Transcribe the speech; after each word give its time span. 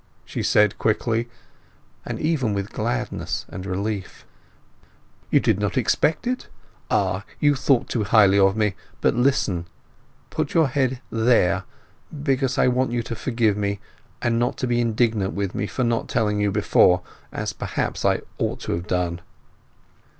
she 0.25 0.41
said 0.41 0.79
quickly, 0.79 1.29
and 2.07 2.19
even 2.19 2.55
with 2.55 2.73
gladness 2.73 3.45
and 3.49 3.67
relief. 3.67 4.25
"You 5.29 5.39
did 5.39 5.59
not 5.59 5.77
expect 5.77 6.25
it? 6.25 6.47
Ah—you 6.89 7.53
thought 7.55 7.87
too 7.87 8.05
highly 8.05 8.39
of 8.39 8.57
me. 8.57 8.73
Now 9.03 9.11
listen. 9.11 9.67
Put 10.31 10.55
your 10.55 10.69
head 10.69 11.01
there, 11.11 11.65
because 12.23 12.57
I 12.57 12.67
want 12.67 12.91
you 12.91 13.03
to 13.03 13.15
forgive 13.15 13.55
me, 13.55 13.79
and 14.23 14.39
not 14.39 14.57
to 14.57 14.65
be 14.67 14.81
indignant 14.81 15.35
with 15.35 15.53
me 15.53 15.67
for 15.67 15.83
not 15.83 16.09
telling 16.09 16.41
you 16.41 16.49
before, 16.51 17.03
as 17.31 17.53
perhaps 17.53 18.03
I 18.03 18.21
ought 18.39 18.59
to 18.61 18.71
have 18.71 18.87
done." 18.87 19.21